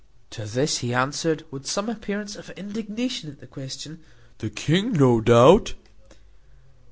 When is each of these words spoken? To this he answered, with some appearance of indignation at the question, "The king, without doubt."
To 0.31 0.47
this 0.47 0.79
he 0.79 0.95
answered, 0.95 1.45
with 1.51 1.67
some 1.67 1.87
appearance 1.87 2.35
of 2.35 2.49
indignation 2.57 3.29
at 3.29 3.39
the 3.39 3.45
question, 3.45 4.01
"The 4.39 4.49
king, 4.49 4.93
without 4.93 5.25
doubt." 5.25 5.73